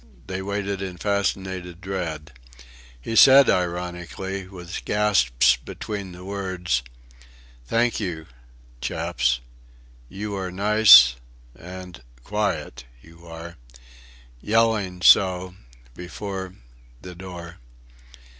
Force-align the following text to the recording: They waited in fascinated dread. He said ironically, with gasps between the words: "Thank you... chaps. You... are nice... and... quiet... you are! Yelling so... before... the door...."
They 0.25 0.41
waited 0.41 0.81
in 0.81 0.97
fascinated 0.97 1.79
dread. 1.79 2.33
He 2.99 3.15
said 3.15 3.51
ironically, 3.51 4.47
with 4.47 4.83
gasps 4.83 5.57
between 5.57 6.11
the 6.11 6.25
words: 6.25 6.81
"Thank 7.67 7.99
you... 7.99 8.25
chaps. 8.81 9.41
You... 10.09 10.33
are 10.35 10.49
nice... 10.51 11.17
and... 11.55 12.01
quiet... 12.23 12.85
you 13.03 13.27
are! 13.27 13.57
Yelling 14.41 15.03
so... 15.03 15.53
before... 15.93 16.55
the 17.03 17.13
door...." 17.13 17.57